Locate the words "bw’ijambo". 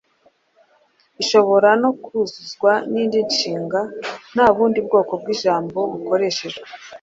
5.21-5.79